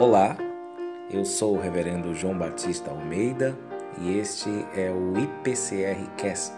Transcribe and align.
Olá, 0.00 0.36
eu 1.10 1.24
sou 1.24 1.56
o 1.56 1.60
Reverendo 1.60 2.14
João 2.14 2.38
Batista 2.38 2.92
Almeida 2.92 3.58
e 4.00 4.16
este 4.16 4.48
é 4.72 4.92
o 4.92 5.18
IPCR 5.18 6.08
Cast, 6.16 6.54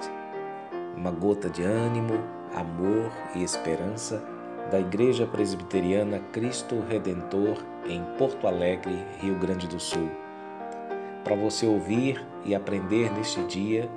uma 0.94 1.10
gota 1.10 1.48
de 1.48 1.62
ânimo, 1.62 2.22
amor 2.54 3.10
e 3.34 3.42
esperança 3.42 4.22
da 4.70 4.78
Igreja 4.78 5.26
Presbiteriana 5.26 6.18
Cristo 6.32 6.84
Redentor 6.86 7.56
em 7.86 8.04
Porto 8.18 8.46
Alegre, 8.46 9.06
Rio 9.22 9.38
Grande 9.38 9.66
do 9.66 9.80
Sul. 9.80 10.10
Para 11.24 11.34
você 11.34 11.64
ouvir 11.64 12.22
e 12.44 12.54
aprender 12.54 13.10
neste 13.10 13.42
dia, 13.44 13.88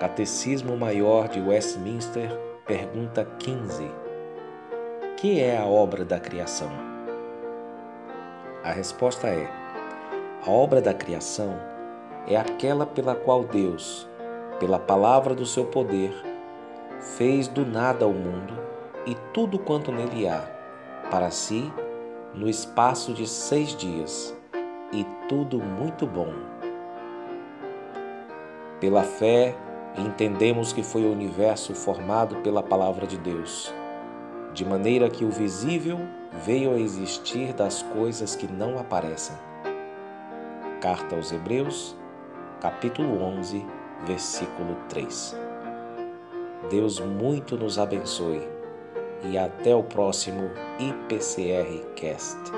Catecismo 0.00 0.76
Maior 0.76 1.28
de 1.28 1.40
Westminster, 1.40 2.28
pergunta 2.66 3.24
15. 3.38 3.88
Que 5.16 5.38
é 5.38 5.56
a 5.56 5.64
obra 5.64 6.04
da 6.04 6.18
criação? 6.18 6.97
A 8.64 8.72
resposta 8.72 9.28
é: 9.28 9.48
a 10.44 10.50
obra 10.50 10.80
da 10.80 10.92
criação 10.92 11.54
é 12.26 12.36
aquela 12.36 12.84
pela 12.84 13.14
qual 13.14 13.44
Deus, 13.44 14.08
pela 14.58 14.80
palavra 14.80 15.32
do 15.34 15.46
seu 15.46 15.64
poder, 15.64 16.12
fez 17.16 17.46
do 17.46 17.64
nada 17.64 18.06
o 18.06 18.12
mundo 18.12 18.58
e 19.06 19.14
tudo 19.32 19.60
quanto 19.60 19.92
nele 19.92 20.26
há, 20.26 20.42
para 21.08 21.30
si, 21.30 21.72
no 22.34 22.48
espaço 22.48 23.14
de 23.14 23.28
seis 23.28 23.76
dias, 23.76 24.36
e 24.92 25.06
tudo 25.28 25.60
muito 25.60 26.04
bom. 26.04 26.32
Pela 28.80 29.04
fé, 29.04 29.56
entendemos 29.96 30.72
que 30.72 30.82
foi 30.82 31.04
o 31.04 31.12
universo 31.12 31.74
formado 31.74 32.36
pela 32.42 32.62
palavra 32.62 33.06
de 33.06 33.16
Deus 33.16 33.72
de 34.58 34.64
maneira 34.64 35.08
que 35.08 35.24
o 35.24 35.30
visível 35.30 36.00
veio 36.44 36.74
a 36.74 36.80
existir 36.80 37.52
das 37.52 37.80
coisas 37.80 38.34
que 38.34 38.48
não 38.48 38.76
aparecem. 38.76 39.36
Carta 40.80 41.14
aos 41.14 41.30
Hebreus, 41.30 41.96
capítulo 42.60 43.22
11, 43.22 43.64
versículo 44.04 44.76
3. 44.88 45.36
Deus 46.68 46.98
muito 46.98 47.56
nos 47.56 47.78
abençoe 47.78 48.42
e 49.30 49.38
até 49.38 49.76
o 49.76 49.84
próximo 49.84 50.50
IPCR 50.80 51.94
Cast. 51.94 52.50